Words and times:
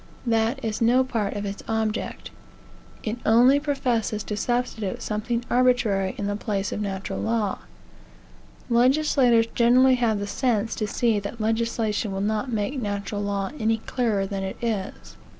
That 0.25 0.65
is 0.65 0.81
no 0.81 1.03
part 1.03 1.35
of 1.35 1.45
its 1.45 1.61
object. 1.67 2.31
It 3.03 3.19
only 3.23 3.59
professes 3.59 4.23
to 4.23 4.35
substitute 4.35 5.03
something 5.03 5.45
arbitrary 5.47 6.15
in 6.17 6.25
the 6.25 6.35
place 6.35 6.71
of 6.71 6.81
natural 6.81 7.19
law. 7.19 7.59
Legislators 8.67 9.45
generally 9.53 9.93
have 10.01 10.17
the 10.17 10.25
sense 10.25 10.73
to 10.73 10.87
see 10.87 11.19
that 11.19 11.39
legislation 11.39 12.11
will 12.11 12.19
not 12.19 12.51
make 12.51 12.81
natural 12.81 13.21
law 13.21 13.51
any 13.59 13.77
clearer 13.77 14.25
than 14.25 14.41
it 14.41 14.57
is. 14.59 15.17